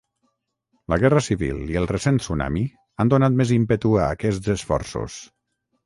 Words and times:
La 0.93 0.97
guerra 1.03 1.21
civil 1.25 1.59
i 1.75 1.77
el 1.83 1.85
recent 1.93 2.19
tsunami 2.23 2.65
han 3.05 3.15
donat 3.17 3.39
més 3.43 3.55
ímpetu 3.61 3.97
a 4.07 4.11
aquests 4.19 4.55
esforços. 4.59 5.25